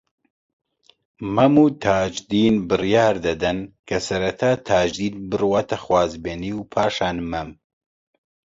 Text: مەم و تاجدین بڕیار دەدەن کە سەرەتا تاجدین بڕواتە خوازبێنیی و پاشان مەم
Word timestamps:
مەم 1.35 1.55
و 1.63 1.67
تاجدین 1.83 2.55
بڕیار 2.69 3.15
دەدەن 3.25 3.59
کە 3.87 3.97
سەرەتا 4.07 4.51
تاجدین 4.67 5.15
بڕواتە 5.29 5.77
خوازبێنیی 5.83 6.53
و 6.59 6.67
پاشان 6.73 7.17
مەم 7.31 7.49